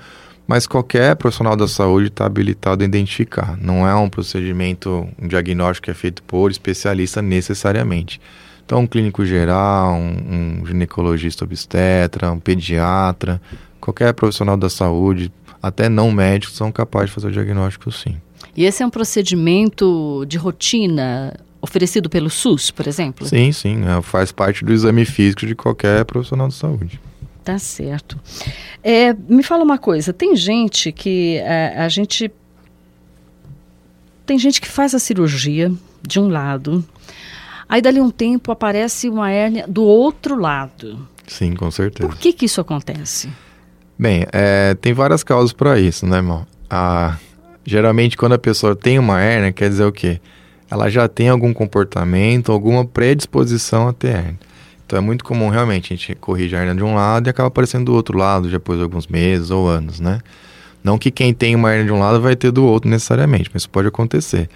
Mas 0.47 0.67
qualquer 0.67 1.15
profissional 1.17 1.55
da 1.55 1.69
saúde 1.69 2.09
está 2.09 2.25
habilitado 2.25 2.83
a 2.83 2.87
identificar. 2.87 3.59
Não 3.61 3.87
é 3.87 3.95
um 3.95 4.09
procedimento, 4.09 5.07
um 5.21 5.29
diagnóstico 5.29 5.85
que 5.85 5.91
é 5.91 5.95
feito 5.95 6.23
por 6.23 6.51
especialista 6.51 7.21
necessariamente. 7.21 8.19
Então, 8.65 8.81
um 8.81 8.87
clínico 8.87 9.25
geral, 9.27 9.95
um, 9.95 10.61
um 10.61 10.67
ginecologista 10.67 11.45
obstetra, 11.45 12.31
um 12.31 12.41
pediatra, 12.41 13.41
qualquer 13.81 14.13
profissional 14.15 14.57
da 14.57 14.71
saúde, 14.71 15.31
até 15.63 15.89
não 15.89 16.11
médicos, 16.11 16.57
são 16.57 16.73
capazes 16.73 17.11
de 17.11 17.15
fazer 17.15 17.29
o 17.29 17.33
diagnóstico 17.33 17.91
sim. 17.93 18.17
E 18.57 18.65
esse 18.65 18.83
é 18.83 18.87
um 18.87 18.91
procedimento 18.91 20.25
de 20.27 20.37
rotina 20.37 21.35
oferecido 21.61 22.09
pelo 22.09 22.31
SUS, 22.31 22.71
por 22.71 22.87
exemplo? 22.87 23.27
Sim, 23.27 23.53
sim. 23.53 23.83
É, 23.87 24.01
faz 24.03 24.33
parte 24.33 24.65
do 24.65 24.73
exame 24.73 25.05
físico 25.05 25.47
de 25.47 25.55
qualquer 25.55 26.05
profissional 26.05 26.49
de 26.49 26.55
saúde. 26.55 27.01
Tá 27.45 27.59
certo. 27.59 28.19
É, 28.83 29.15
me 29.15 29.43
fala 29.43 29.65
uma 29.65 29.79
coisa, 29.79 30.13
tem 30.13 30.37
gente 30.37 30.93
que 30.93 31.41
a, 31.41 31.85
a 31.85 31.89
gente 31.89 32.31
tem 34.27 34.39
gente 34.39 34.61
que 34.61 34.69
faz 34.69 34.95
a 34.95 34.99
cirurgia 34.99 35.73
de 36.03 36.21
um 36.21 36.29
lado, 36.29 36.85
aí 37.67 37.81
dali 37.81 37.99
um 37.99 38.11
tempo 38.11 38.53
aparece 38.53 39.09
uma 39.09 39.31
hérnia 39.31 39.67
do 39.67 39.83
outro 39.83 40.39
lado. 40.39 41.09
Sim, 41.27 41.55
com 41.55 41.71
certeza. 41.71 42.07
Por 42.07 42.19
que 42.19 42.35
que 42.35 42.45
isso 42.45 42.61
acontece? 42.61 43.31
Bem, 43.99 44.27
é, 44.33 44.75
tem 44.75 44.93
várias 44.93 45.25
causas 45.25 45.53
para 45.53 45.81
isso, 45.81 46.07
né, 46.07 46.19
irmão? 46.19 46.47
Ah, 46.69 47.17
geralmente, 47.65 48.17
quando 48.17 48.35
a 48.35 48.39
pessoa 48.39 48.77
tem 48.77 48.99
uma 48.99 49.21
hérnia, 49.21 49.53
quer 49.53 49.71
dizer 49.71 49.85
o 49.85 49.93
quê? 49.93 50.21
Ela 50.71 50.91
já 50.91 51.09
tem 51.09 51.29
algum 51.29 51.53
comportamento, 51.53 52.53
alguma 52.53 52.85
predisposição 52.85 53.89
a 53.89 53.93
ter 53.93 54.09
hérnia. 54.09 54.39
Então 54.87 54.99
é 54.99 55.03
muito 55.03 55.23
comum 55.23 55.49
realmente 55.49 55.93
a 55.93 55.97
gente 55.97 56.15
corrige 56.15 56.57
a 56.57 56.61
hernia 56.61 56.75
de 56.75 56.83
um 56.83 56.95
lado 56.95 57.27
e 57.27 57.31
acaba 57.31 57.49
aparecendo 57.49 57.87
do 57.87 57.95
outro 57.95 58.17
lado 58.17 58.49
depois 58.49 58.79
de 58.79 58.85
alguns 58.85 59.07
meses 59.07 59.51
ou 59.51 59.69
anos, 59.69 60.01
né? 60.01 60.21
Não 60.83 60.97
que 60.97 61.11
quem 61.11 61.35
tem 61.35 61.55
uma 61.55 61.71
hernia 61.71 61.87
de 61.87 61.93
um 61.93 61.99
lado 61.99 62.21
vai 62.21 62.35
ter 62.35 62.51
do 62.51 62.65
outro 62.65 62.89
necessariamente, 62.89 63.51
mas 63.53 63.63
isso 63.63 63.71
pode 63.71 63.89
acontecer. 63.89 64.49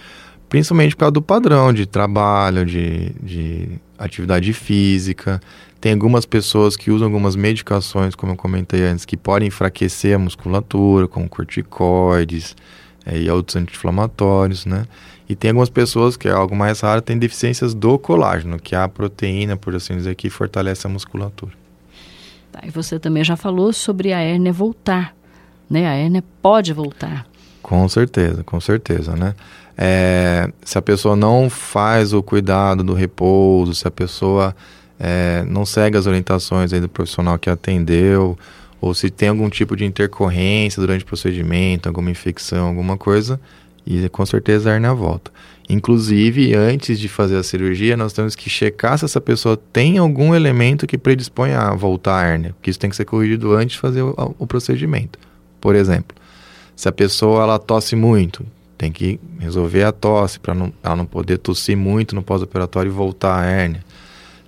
Principalmente 0.48 0.94
por 0.94 1.00
causa 1.00 1.12
do 1.12 1.22
padrão 1.22 1.72
de 1.72 1.86
trabalho, 1.86 2.64
de, 2.64 3.10
de 3.22 3.68
atividade 3.98 4.52
física. 4.52 5.40
Tem 5.80 5.92
algumas 5.92 6.24
pessoas 6.24 6.76
que 6.76 6.90
usam 6.90 7.08
algumas 7.08 7.34
medicações, 7.34 8.14
como 8.14 8.32
eu 8.32 8.36
comentei 8.36 8.82
antes, 8.82 9.04
que 9.04 9.16
podem 9.16 9.48
enfraquecer 9.48 10.14
a 10.14 10.18
musculatura, 10.18 11.08
como 11.08 11.28
corticoides 11.28 12.56
é, 13.04 13.18
e 13.18 13.30
outros 13.30 13.56
anti-inflamatórios, 13.56 14.64
né? 14.64 14.84
E 15.28 15.34
tem 15.34 15.50
algumas 15.50 15.70
pessoas, 15.70 16.16
que 16.16 16.28
é 16.28 16.32
algo 16.32 16.54
mais 16.54 16.80
raro, 16.80 17.00
tem 17.00 17.18
deficiências 17.18 17.74
do 17.74 17.98
colágeno, 17.98 18.58
que 18.58 18.74
é 18.74 18.78
a 18.78 18.88
proteína, 18.88 19.56
por 19.56 19.74
assim 19.74 19.96
dizer, 19.96 20.14
que 20.14 20.28
fortalece 20.28 20.86
a 20.86 20.90
musculatura. 20.90 21.52
Tá, 22.50 22.60
e 22.64 22.70
você 22.70 22.98
também 22.98 23.24
já 23.24 23.36
falou 23.36 23.72
sobre 23.72 24.12
a 24.12 24.20
hérnia 24.20 24.52
voltar, 24.52 25.14
né? 25.70 25.86
A 25.86 25.94
hérnia 25.94 26.22
pode 26.42 26.72
voltar. 26.72 27.26
Com 27.62 27.88
certeza, 27.88 28.42
com 28.44 28.60
certeza, 28.60 29.16
né? 29.16 29.34
É, 29.76 30.52
se 30.64 30.76
a 30.76 30.82
pessoa 30.82 31.16
não 31.16 31.48
faz 31.48 32.12
o 32.12 32.22
cuidado 32.22 32.84
do 32.84 32.92
repouso, 32.92 33.74
se 33.74 33.88
a 33.88 33.90
pessoa 33.90 34.54
é, 35.00 35.44
não 35.48 35.64
segue 35.64 35.96
as 35.96 36.06
orientações 36.06 36.72
aí 36.72 36.80
do 36.80 36.88
profissional 36.88 37.38
que 37.38 37.48
atendeu, 37.48 38.36
ou 38.80 38.92
se 38.92 39.08
tem 39.08 39.30
algum 39.30 39.48
tipo 39.48 39.74
de 39.76 39.84
intercorrência 39.84 40.80
durante 40.80 41.04
o 41.04 41.06
procedimento, 41.06 41.88
alguma 41.88 42.10
infecção, 42.10 42.66
alguma 42.66 42.98
coisa, 42.98 43.40
e 43.86 44.08
com 44.08 44.24
certeza 44.24 44.70
a 44.70 44.74
hernia 44.74 44.94
volta. 44.94 45.30
Inclusive, 45.68 46.54
antes 46.54 46.98
de 46.98 47.08
fazer 47.08 47.36
a 47.36 47.42
cirurgia, 47.42 47.96
nós 47.96 48.12
temos 48.12 48.34
que 48.34 48.50
checar 48.50 48.98
se 48.98 49.04
essa 49.04 49.20
pessoa 49.20 49.56
tem 49.56 49.98
algum 49.98 50.34
elemento 50.34 50.86
que 50.86 50.98
predispõe 50.98 51.52
a 51.52 51.72
voltar 51.74 52.22
a 52.22 52.26
hérnia, 52.26 52.52
porque 52.52 52.70
isso 52.70 52.78
tem 52.78 52.90
que 52.90 52.96
ser 52.96 53.04
corrigido 53.04 53.52
antes 53.54 53.74
de 53.74 53.80
fazer 53.80 54.02
o, 54.02 54.34
o 54.38 54.46
procedimento. 54.46 55.18
Por 55.60 55.74
exemplo, 55.74 56.16
se 56.74 56.88
a 56.88 56.92
pessoa 56.92 57.42
ela 57.42 57.58
tosse 57.58 57.94
muito, 57.94 58.44
tem 58.76 58.90
que 58.90 59.20
resolver 59.38 59.84
a 59.84 59.92
tosse 59.92 60.40
para 60.40 60.54
ela 60.82 60.96
não 60.96 61.06
poder 61.06 61.38
tossir 61.38 61.76
muito 61.76 62.14
no 62.14 62.22
pós-operatório 62.22 62.90
e 62.90 62.92
voltar 62.92 63.40
a 63.40 63.46
hérnia 63.46 63.84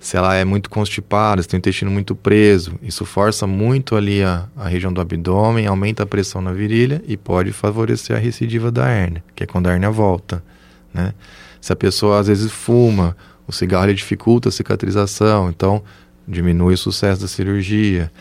se 0.05 0.15
ela 0.15 0.35
é 0.35 0.45
muito 0.45 0.69
constipada, 0.69 1.41
se 1.41 1.47
tem 1.47 1.57
o 1.57 1.59
intestino 1.61 1.89
muito 1.89 2.13
preso, 2.13 2.73
isso 2.79 3.03
força 3.07 3.47
muito 3.47 3.95
ali 3.95 4.21
a, 4.21 4.45
a 4.55 4.67
região 4.67 4.93
do 4.93 5.01
abdômen, 5.01 5.65
aumenta 5.65 6.03
a 6.03 6.05
pressão 6.05 6.43
na 6.43 6.53
virilha 6.53 7.01
e 7.07 7.17
pode 7.17 7.51
favorecer 7.51 8.15
a 8.15 8.19
recidiva 8.19 8.71
da 8.71 8.87
hérnia, 8.87 9.23
que 9.35 9.43
é 9.43 9.47
quando 9.47 9.65
a 9.65 9.73
hérnia 9.73 9.89
volta, 9.89 10.43
né? 10.93 11.11
Se 11.59 11.73
a 11.73 11.75
pessoa 11.75 12.19
às 12.19 12.27
vezes 12.27 12.51
fuma, 12.51 13.17
o 13.47 13.51
cigarro 13.51 13.91
dificulta 13.91 14.49
a 14.49 14.51
cicatrização, 14.51 15.49
então 15.49 15.81
diminui 16.27 16.75
o 16.75 16.77
sucesso 16.77 17.21
da 17.21 17.27
cirurgia. 17.27 18.11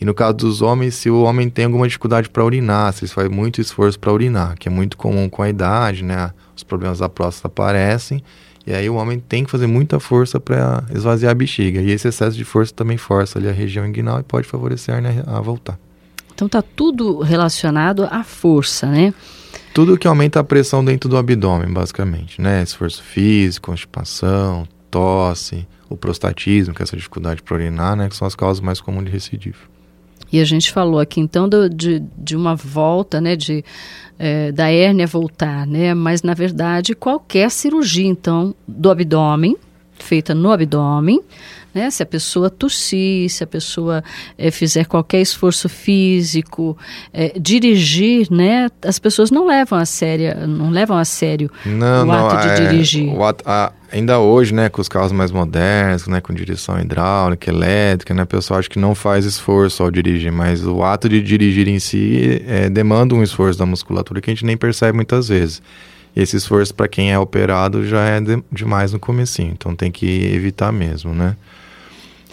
E 0.00 0.04
no 0.06 0.14
caso 0.14 0.38
dos 0.38 0.62
homens, 0.62 0.94
se 0.94 1.10
o 1.10 1.24
homem 1.24 1.50
tem 1.50 1.66
alguma 1.66 1.86
dificuldade 1.86 2.30
para 2.30 2.42
urinar, 2.42 2.90
se 2.94 3.04
ele 3.04 3.12
faz 3.12 3.28
muito 3.28 3.60
esforço 3.60 4.00
para 4.00 4.10
urinar, 4.10 4.56
que 4.58 4.66
é 4.66 4.72
muito 4.72 4.96
comum 4.96 5.28
com 5.28 5.42
a 5.42 5.50
idade, 5.50 6.04
né? 6.04 6.30
Os 6.56 6.62
problemas 6.62 7.00
da 7.00 7.08
próstata 7.10 7.48
aparecem 7.48 8.24
e 8.66 8.72
aí 8.72 8.88
o 8.88 8.94
homem 8.94 9.20
tem 9.20 9.44
que 9.44 9.50
fazer 9.50 9.66
muita 9.66 10.00
força 10.00 10.40
para 10.40 10.84
esvaziar 10.94 11.32
a 11.32 11.34
bexiga. 11.34 11.80
E 11.80 11.90
esse 11.90 12.08
excesso 12.08 12.36
de 12.36 12.44
força 12.44 12.72
também 12.74 12.96
força 12.96 13.38
ali 13.38 13.48
a 13.48 13.52
região 13.52 13.86
inguinal 13.86 14.20
e 14.20 14.22
pode 14.22 14.48
favorecer 14.48 14.94
a 14.94 14.98
hernia 14.98 15.24
a 15.26 15.40
voltar. 15.40 15.78
Então 16.34 16.48
tá 16.48 16.62
tudo 16.62 17.20
relacionado 17.20 18.04
à 18.10 18.24
força, 18.24 18.86
né? 18.86 19.12
Tudo 19.72 19.98
que 19.98 20.06
aumenta 20.06 20.40
a 20.40 20.44
pressão 20.44 20.84
dentro 20.84 21.08
do 21.08 21.16
abdômen, 21.16 21.72
basicamente, 21.72 22.40
né? 22.40 22.62
Esforço 22.62 23.02
físico, 23.02 23.70
constipação, 23.70 24.66
tosse, 24.90 25.66
o 25.88 25.96
prostatismo, 25.96 26.74
que 26.74 26.82
é 26.82 26.84
essa 26.84 26.96
dificuldade 26.96 27.42
para 27.42 27.54
urinar, 27.54 27.96
né? 27.96 28.08
Que 28.08 28.16
são 28.16 28.26
as 28.26 28.34
causas 28.34 28.60
mais 28.60 28.80
comuns 28.80 29.04
de 29.04 29.10
recidiva. 29.10 29.73
E 30.34 30.40
a 30.40 30.44
gente 30.44 30.72
falou 30.72 30.98
aqui 30.98 31.20
então 31.20 31.48
do, 31.48 31.70
de, 31.70 32.02
de 32.18 32.34
uma 32.34 32.56
volta, 32.56 33.20
né, 33.20 33.36
de, 33.36 33.64
é, 34.18 34.50
da 34.50 34.68
hérnia 34.68 35.06
voltar, 35.06 35.64
né, 35.64 35.94
mas 35.94 36.24
na 36.24 36.34
verdade 36.34 36.92
qualquer 36.92 37.48
cirurgia 37.52 38.08
então 38.08 38.52
do 38.66 38.90
abdômen, 38.90 39.56
feita 39.92 40.34
no 40.34 40.50
abdômen, 40.50 41.20
né? 41.74 41.90
Se 41.90 42.02
a 42.02 42.06
pessoa 42.06 42.48
tossir, 42.48 43.28
se 43.30 43.42
a 43.42 43.46
pessoa 43.46 44.02
é, 44.38 44.50
fizer 44.50 44.86
qualquer 44.86 45.20
esforço 45.20 45.68
físico, 45.68 46.76
é, 47.12 47.32
dirigir, 47.38 48.30
né? 48.30 48.68
As 48.82 48.98
pessoas 48.98 49.30
não 49.30 49.46
levam 49.46 49.78
a 49.78 49.84
sério, 49.84 50.46
não 50.46 50.70
levam 50.70 50.96
a 50.96 51.04
sério 51.04 51.50
não, 51.64 52.02
o 52.02 52.06
não, 52.06 52.28
ato 52.28 52.48
é, 52.48 52.54
de 52.54 52.68
dirigir. 52.68 53.20
Ato, 53.20 53.44
a, 53.46 53.72
ainda 53.94 54.18
hoje, 54.18 54.52
né, 54.52 54.68
com 54.68 54.80
os 54.80 54.88
carros 54.88 55.12
mais 55.12 55.30
modernos, 55.30 56.06
né, 56.08 56.20
com 56.20 56.34
direção 56.34 56.78
hidráulica, 56.80 57.50
elétrica, 57.50 58.12
né, 58.12 58.24
o 58.24 58.26
pessoal 58.26 58.58
acha 58.58 58.68
que 58.68 58.78
não 58.78 58.94
faz 58.94 59.24
esforço 59.24 59.82
ao 59.82 59.90
dirigir, 59.90 60.32
mas 60.32 60.66
o 60.66 60.82
ato 60.82 61.08
de 61.08 61.22
dirigir 61.22 61.68
em 61.68 61.78
si 61.78 62.42
é, 62.46 62.68
demanda 62.68 63.14
um 63.14 63.22
esforço 63.22 63.58
da 63.58 63.64
musculatura 63.64 64.20
que 64.20 64.30
a 64.30 64.34
gente 64.34 64.44
nem 64.44 64.56
percebe 64.56 64.94
muitas 64.94 65.28
vezes. 65.28 65.62
Esse 66.16 66.36
esforço 66.36 66.74
para 66.74 66.86
quem 66.86 67.12
é 67.12 67.18
operado 67.18 67.86
já 67.86 68.04
é 68.04 68.20
de, 68.20 68.42
demais 68.50 68.92
no 68.92 68.98
comecinho, 68.98 69.52
então 69.52 69.74
tem 69.74 69.90
que 69.90 70.06
evitar 70.06 70.72
mesmo, 70.72 71.12
né? 71.14 71.36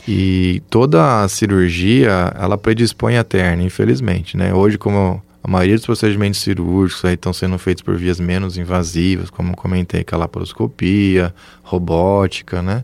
E 0.08 0.62
toda 0.70 1.24
a 1.24 1.28
cirurgia, 1.28 2.34
ela 2.40 2.58
predispõe 2.58 3.18
a 3.18 3.24
terna, 3.24 3.64
infelizmente, 3.64 4.36
né? 4.36 4.54
Hoje, 4.54 4.78
como 4.78 5.22
a 5.44 5.48
maioria 5.48 5.76
dos 5.76 5.86
procedimentos 5.86 6.40
cirúrgicos 6.40 7.04
aí 7.06 7.16
estão 7.16 7.34
sendo 7.34 7.58
feitos 7.58 7.84
por 7.84 7.96
vias 7.98 8.20
menos 8.20 8.58
invasivas, 8.58 9.30
como 9.30 9.56
comentei, 9.56 10.04
que 10.04 10.14
é 10.14 10.16
a 10.16 10.20
laparoscopia, 10.20 11.34
robótica, 11.64 12.62
né? 12.62 12.84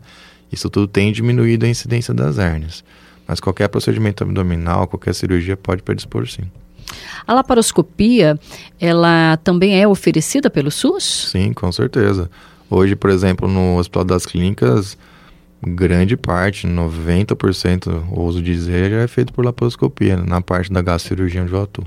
Isso 0.52 0.70
tudo 0.70 0.88
tem 0.88 1.12
diminuído 1.12 1.66
a 1.66 1.70
incidência 1.70 2.14
das 2.14 2.38
hérnias. 2.38 2.84
Mas 3.28 3.40
qualquer 3.40 3.68
procedimento 3.68 4.24
abdominal, 4.24 4.88
qualquer 4.88 5.14
cirurgia 5.14 5.58
pode 5.58 5.84
predispor 5.84 6.28
sim. 6.28 6.44
A 7.28 7.34
laparoscopia, 7.34 8.40
ela 8.80 9.38
também 9.44 9.80
é 9.80 9.88
oferecida 9.88 10.50
pelo 10.50 10.72
SUS? 10.72 11.30
Sim, 11.32 11.52
com 11.52 11.70
certeza. 11.72 12.30
Hoje, 12.70 12.96
por 12.96 13.10
exemplo, 13.10 13.48
no 13.48 13.78
Hospital 13.78 14.06
das 14.06 14.26
Clínicas, 14.26 14.98
grande 15.62 16.16
parte, 16.16 16.68
90%, 16.68 18.04
o 18.12 18.22
uso 18.22 18.42
de 18.42 18.54
dizer, 18.54 18.92
já 18.92 18.98
é 18.98 19.08
feito 19.08 19.34
por 19.34 19.46
laparoscopia, 19.46 20.18
na 20.18 20.42
parte 20.42 20.72
da 20.72 20.82
gastrocirurgia 20.82 21.44
onde 21.44 21.54
eu 21.54 21.62
atuo. 21.62 21.86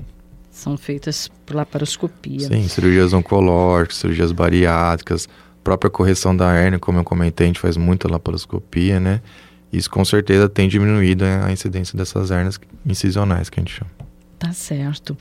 São 0.51 0.77
feitas 0.77 1.31
por 1.47 1.57
laparoscopia. 1.57 2.49
Sim, 2.49 2.67
cirurgias 2.69 3.13
oncológicas, 3.13 3.99
cirurgias 3.99 4.33
bariátricas, 4.33 5.29
própria 5.63 5.91
correção 5.91 6.37
da 6.37 6.53
hérnia, 6.53 6.79
como 6.79 6.99
eu 6.99 7.05
comentei, 7.05 7.47
a 7.47 7.49
gente 7.49 7.61
faz 7.61 7.77
muita 7.77 8.11
laparoscopia, 8.11 8.99
né? 8.99 9.21
Isso 9.73 9.89
com 9.89 10.05
certeza 10.05 10.49
tem 10.49 10.69
diminuído 10.69 11.25
a 11.25 11.53
incidência 11.53 11.97
dessas 11.97 12.31
hérnias 12.31 12.59
incisionais 12.85 13.49
que 13.49 13.61
a 13.61 13.63
gente 13.63 13.73
chama. 13.73 13.91
Tá 14.39 14.53
certo. 14.53 15.17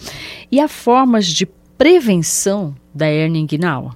E 0.52 0.60
há 0.60 0.68
formas 0.68 1.28
de 1.28 1.46
prevenção 1.78 2.76
da 2.94 3.06
hérnia 3.06 3.40
inguinal? 3.40 3.94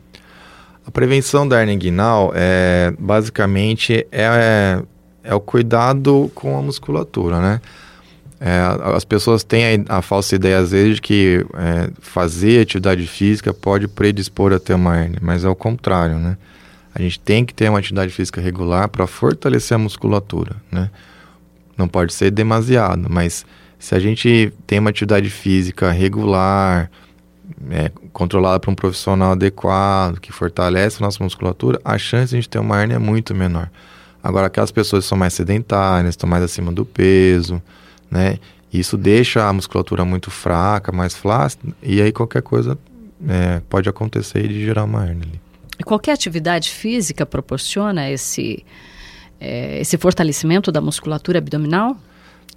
A 0.86 0.92
prevenção 0.92 1.48
da 1.48 1.60
hernia 1.60 1.76
inguinal 1.76 2.32
é 2.36 2.94
basicamente 3.00 4.06
é, 4.12 4.82
é 5.24 5.34
o 5.34 5.40
cuidado 5.40 6.30
com 6.36 6.58
a 6.58 6.62
musculatura, 6.62 7.40
né? 7.40 7.62
É, 8.46 8.60
as 8.94 9.06
pessoas 9.06 9.42
têm 9.42 9.86
a, 9.88 10.00
a, 10.00 10.02
falsa 10.02 10.36
ideia 10.36 10.60
às 10.60 10.72
vezes 10.72 10.96
de 10.96 11.02
que 11.02 11.46
é, 11.54 11.90
fazer 12.02 12.60
atividade 12.60 13.08
física 13.08 13.54
pode 13.54 13.88
predispor 13.88 14.52
a 14.52 14.60
ter 14.60 14.74
uma 14.74 14.98
hernia, 14.98 15.20
mas 15.22 15.46
é 15.46 15.50
o 15.50 15.56
contrário, 15.56 16.18
né? 16.18 16.36
A 16.94 17.02
gente 17.02 17.18
tem 17.22 17.46
que 17.46 17.54
ter 17.54 17.70
uma 17.70 17.80
atividade 17.80 18.12
física 18.12 18.42
regular 18.42 18.90
para 18.90 19.08
fortalecer 19.08 19.76
a 19.76 19.78
musculatura, 19.78 20.58
né? 20.70 20.90
Não 21.78 21.88
pode 21.88 22.14
ser 22.14 22.32
demasiado, 22.32 23.08
mas 23.10 23.46
se 23.80 23.96
a 23.96 24.00
gente 24.00 24.54
tem 24.68 24.78
uma 24.78 24.90
atividade 24.90 25.30
física 25.30 25.90
regular, 25.92 26.92
é, 27.70 27.92
controlada 28.12 28.60
por 28.60 28.72
um 28.72 28.76
profissional 28.76 29.32
adequado, 29.32 30.20
que 30.20 30.32
fortalece 30.32 30.98
a 31.02 31.06
nossa 31.06 31.24
musculatura, 31.24 31.80
a 31.84 31.98
chance 31.98 32.30
de 32.30 32.36
a 32.36 32.42
gente 32.42 32.50
ter 32.50 32.60
uma 32.60 32.82
hernia 32.82 32.96
é 32.98 33.00
muito 33.00 33.34
menor. 33.34 33.70
Agora, 34.24 34.48
aquelas 34.48 34.72
pessoas 34.72 35.04
que 35.06 35.10
são 35.10 35.18
mais 35.18 35.34
sedentárias, 35.34 36.14
estão 36.14 36.30
mais 36.30 36.44
acima 36.44 36.72
do 36.72 36.86
peso, 36.86 37.62
né? 38.10 38.40
Isso 38.72 38.98
deixa 38.98 39.48
a 39.48 39.54
musculatura 39.54 40.04
muito 40.04 40.32
fraca, 40.32 40.92
mais 40.92 41.14
flácida, 41.14 41.74
e 41.82 42.02
aí 42.02 42.12
qualquer 42.12 42.42
coisa 42.42 42.78
é, 43.28 43.62
pode 43.70 43.88
acontecer 43.88 44.48
de 44.48 44.64
gerar 44.66 44.86
uma 44.86 45.06
hernia 45.06 45.28
ali. 45.28 45.42
Qualquer 45.86 46.14
atividade 46.14 46.70
física 46.70 47.26
proporciona 47.26 48.10
esse, 48.10 48.66
é, 49.40 49.80
esse 49.80 49.98
fortalecimento 49.98 50.72
da 50.72 50.82
musculatura 50.82 51.40
abdominal? 51.40 51.98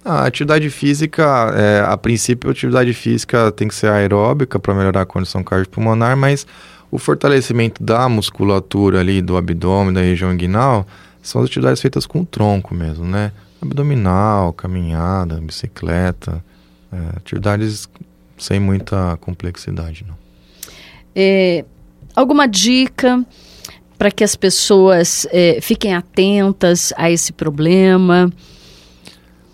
A 0.05 0.25
atividade 0.25 0.69
física, 0.69 1.53
é, 1.55 1.83
a 1.85 1.97
princípio, 1.97 2.49
a 2.49 2.51
atividade 2.51 2.93
física 2.93 3.51
tem 3.51 3.67
que 3.67 3.75
ser 3.75 3.89
aeróbica 3.89 4.59
para 4.59 4.73
melhorar 4.73 5.01
a 5.01 5.05
condição 5.05 5.43
cardiopulmonar, 5.43 6.15
mas 6.15 6.47
o 6.89 6.97
fortalecimento 6.97 7.83
da 7.83 8.07
musculatura 8.07 8.99
ali 8.99 9.21
do 9.21 9.35
abdômen, 9.35 9.93
da 9.93 10.01
região 10.01 10.31
inguinal, 10.33 10.87
são 11.21 11.41
as 11.41 11.47
atividades 11.47 11.81
feitas 11.81 12.05
com 12.05 12.21
o 12.21 12.25
tronco 12.25 12.73
mesmo, 12.73 13.03
né? 13.03 13.31
Abdominal, 13.61 14.53
caminhada, 14.53 15.41
bicicleta, 15.41 16.43
é, 16.91 17.17
atividades 17.17 17.89
sem 18.37 18.59
muita 18.59 19.17
complexidade, 19.19 20.05
não. 20.07 20.15
É, 21.15 21.65
alguma 22.15 22.47
dica 22.47 23.25
para 23.97 24.11
que 24.11 24.23
as 24.23 24.35
pessoas 24.35 25.27
é, 25.31 25.59
fiquem 25.59 25.95
atentas 25.95 26.93
a 26.95 27.09
esse 27.09 27.33
problema? 27.33 28.31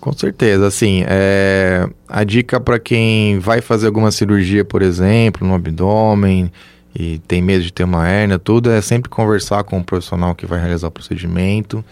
Com 0.03 0.11
certeza, 0.11 0.67
assim, 0.67 1.05
é, 1.07 1.87
a 2.09 2.25
dica 2.25 2.59
para 2.59 2.77
quem 2.77 3.39
vai 3.39 3.61
fazer 3.61 3.85
alguma 3.85 4.11
cirurgia, 4.11 4.65
por 4.65 4.81
exemplo, 4.81 5.47
no 5.47 5.53
abdômen 5.53 6.51
e 6.93 7.19
tem 7.19 7.41
medo 7.41 7.63
de 7.63 7.71
ter 7.71 7.85
uma 7.85 8.05
hérnia, 8.05 8.37
tudo 8.37 8.69
é 8.69 8.81
sempre 8.81 9.09
conversar 9.09 9.63
com 9.63 9.79
o 9.79 9.83
profissional 9.83 10.35
que 10.35 10.45
vai 10.45 10.59
realizar 10.59 10.89
o 10.89 10.91
procedimento. 10.91 11.85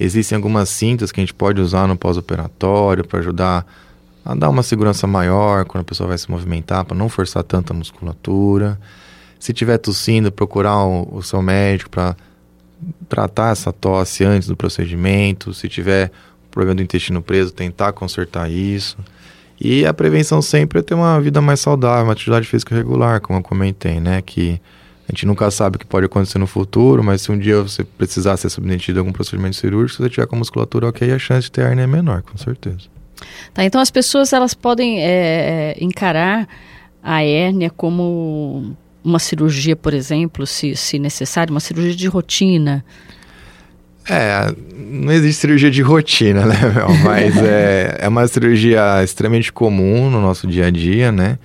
Existem 0.00 0.34
algumas 0.34 0.70
cintas 0.70 1.12
que 1.12 1.20
a 1.20 1.22
gente 1.22 1.34
pode 1.34 1.60
usar 1.60 1.86
no 1.86 1.94
pós-operatório 1.94 3.06
para 3.06 3.18
ajudar 3.20 3.66
a 4.24 4.34
dar 4.34 4.48
uma 4.48 4.62
segurança 4.62 5.06
maior 5.06 5.66
quando 5.66 5.82
a 5.82 5.84
pessoa 5.84 6.08
vai 6.08 6.16
se 6.16 6.30
movimentar, 6.30 6.86
para 6.86 6.96
não 6.96 7.10
forçar 7.10 7.42
tanta 7.42 7.74
musculatura. 7.74 8.80
Se 9.38 9.52
tiver 9.52 9.76
tossindo, 9.76 10.32
procurar 10.32 10.86
o, 10.86 11.16
o 11.16 11.22
seu 11.22 11.42
médico 11.42 11.90
para 11.90 12.16
tratar 13.10 13.52
essa 13.52 13.70
tosse 13.74 14.24
antes 14.24 14.48
do 14.48 14.56
procedimento. 14.56 15.52
Se 15.52 15.68
tiver 15.68 16.10
problema 16.52 16.76
do 16.76 16.82
intestino 16.82 17.20
preso, 17.20 17.52
tentar 17.52 17.92
consertar 17.92 18.50
isso. 18.50 18.96
E 19.60 19.86
a 19.86 19.94
prevenção 19.94 20.42
sempre 20.42 20.80
é 20.80 20.82
ter 20.82 20.94
uma 20.94 21.20
vida 21.20 21.40
mais 21.40 21.60
saudável, 21.60 22.04
uma 22.04 22.12
atividade 22.12 22.46
física 22.46 22.74
regular, 22.74 23.20
como 23.20 23.38
eu 23.38 23.42
comentei, 23.42 24.00
né? 24.00 24.20
Que 24.20 24.60
a 25.08 25.12
gente 25.12 25.26
nunca 25.26 25.50
sabe 25.50 25.76
o 25.76 25.78
que 25.78 25.86
pode 25.86 26.06
acontecer 26.06 26.38
no 26.38 26.46
futuro, 26.46 27.02
mas 27.02 27.22
se 27.22 27.30
um 27.30 27.38
dia 27.38 27.60
você 27.62 27.84
precisar 27.84 28.36
ser 28.36 28.50
submetido 28.50 28.98
a 28.98 29.00
algum 29.00 29.12
procedimento 29.12 29.56
cirúrgico, 29.56 29.96
se 29.96 30.02
você 30.02 30.10
tiver 30.10 30.26
com 30.26 30.36
a 30.36 30.38
musculatura 30.38 30.88
ok, 30.88 31.12
a 31.12 31.18
chance 31.18 31.42
de 31.42 31.52
ter 31.52 31.62
hernia 31.62 31.84
é 31.84 31.86
menor, 31.86 32.22
com 32.22 32.36
certeza. 32.36 32.90
Tá, 33.52 33.64
então 33.64 33.80
as 33.80 33.90
pessoas 33.90 34.32
elas 34.32 34.54
podem 34.54 35.00
é, 35.00 35.76
encarar 35.80 36.48
a 37.02 37.22
hérnia 37.22 37.70
como 37.70 38.74
uma 39.04 39.18
cirurgia, 39.18 39.74
por 39.76 39.92
exemplo, 39.92 40.46
se, 40.46 40.76
se 40.76 40.98
necessário, 40.98 41.52
uma 41.52 41.60
cirurgia 41.60 41.94
de 41.94 42.06
rotina. 42.06 42.84
É, 44.08 44.52
não 44.92 45.12
existe 45.12 45.40
cirurgia 45.40 45.70
de 45.70 45.80
rotina, 45.80 46.44
né, 46.44 46.58
Mel? 46.74 46.88
Mas 47.02 47.36
é, 47.38 47.96
é 48.00 48.08
uma 48.08 48.26
cirurgia 48.28 49.02
extremamente 49.02 49.52
comum 49.52 50.10
no 50.10 50.20
nosso 50.20 50.46
dia 50.46 50.66
a 50.66 50.70
dia, 50.70 51.10
né? 51.10 51.38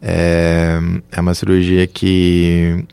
É, 0.00 0.78
é 1.10 1.20
uma 1.20 1.34
cirurgia 1.34 1.86
que 1.86 2.84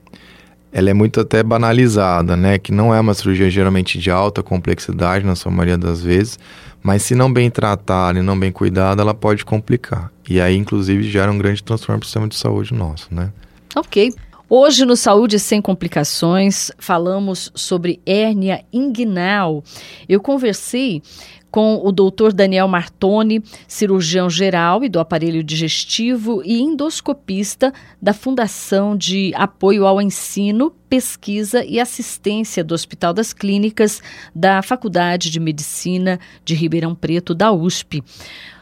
ela 0.72 0.90
é 0.90 0.94
muito 0.94 1.20
até 1.20 1.44
banalizada, 1.44 2.36
né? 2.36 2.58
Que 2.58 2.72
não 2.72 2.94
é 2.94 3.00
uma 3.00 3.14
cirurgia 3.14 3.50
geralmente 3.50 4.00
de 4.00 4.10
alta 4.10 4.42
complexidade, 4.42 5.24
na 5.24 5.36
sua 5.36 5.52
maioria 5.52 5.78
das 5.78 6.02
vezes, 6.02 6.40
mas 6.82 7.04
se 7.04 7.14
não 7.14 7.32
bem 7.32 7.52
tratada 7.52 8.18
e 8.18 8.24
não 8.24 8.38
bem 8.38 8.52
cuidada, 8.52 9.04
ela 9.04 9.14
pode 9.14 9.46
complicar. 9.46 10.12
E 10.28 10.42
aí, 10.42 10.58
inclusive, 10.58 11.04
gera 11.04 11.32
um 11.32 11.38
grande 11.38 11.64
transtorno 11.64 12.00
para 12.00 12.06
o 12.06 12.08
sistema 12.08 12.28
de 12.28 12.36
saúde 12.36 12.74
nosso, 12.74 13.08
né? 13.12 13.32
Ok. 13.76 14.12
Hoje 14.56 14.86
no 14.86 14.96
Saúde 14.96 15.40
Sem 15.40 15.60
Complicações 15.60 16.72
falamos 16.78 17.52
sobre 17.56 18.00
hérnia 18.06 18.64
inguinal. 18.72 19.64
Eu 20.08 20.22
conversei 20.22 21.02
com 21.50 21.82
o 21.84 21.92
doutor 21.92 22.32
Daniel 22.32 22.68
Martoni, 22.68 23.42
cirurgião 23.68 24.30
geral 24.30 24.84
e 24.84 24.90
do 24.90 25.00
aparelho 25.00 25.44
digestivo 25.44 26.44
e 26.46 26.62
endoscopista 26.62 27.74
da 28.00 28.14
Fundação 28.14 28.96
de 28.96 29.32
Apoio 29.34 29.88
ao 29.88 30.00
Ensino, 30.00 30.72
Pesquisa 30.88 31.66
e 31.66 31.80
Assistência 31.80 32.64
do 32.64 32.76
Hospital 32.76 33.12
das 33.12 33.34
Clínicas 33.34 34.04
da 34.36 34.62
Faculdade 34.62 35.32
de 35.32 35.40
Medicina 35.40 36.20
de 36.46 36.54
Ribeirão 36.54 36.94
Preto, 36.94 37.34
da 37.34 37.52
USP. 37.52 38.04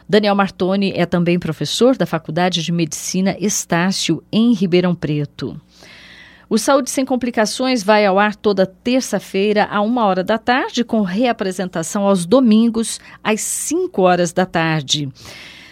Daniel 0.08 0.34
Martoni 0.34 0.92
é 0.96 1.04
também 1.04 1.38
professor 1.38 1.98
da 1.98 2.06
Faculdade 2.06 2.62
de 2.62 2.72
Medicina 2.72 3.36
Estácio, 3.38 4.22
em 4.32 4.54
Ribeirão 4.54 4.94
Preto. 4.94 5.60
O 6.52 6.58
Saúde 6.58 6.90
Sem 6.90 7.06
Complicações 7.06 7.82
vai 7.82 8.04
ao 8.04 8.18
ar 8.18 8.36
toda 8.36 8.66
terça-feira, 8.66 9.66
a 9.70 9.80
uma 9.80 10.04
hora 10.04 10.22
da 10.22 10.36
tarde, 10.36 10.84
com 10.84 11.00
reapresentação 11.00 12.02
aos 12.02 12.26
domingos, 12.26 13.00
às 13.24 13.40
5 13.40 14.02
horas 14.02 14.34
da 14.34 14.44
tarde. 14.44 15.08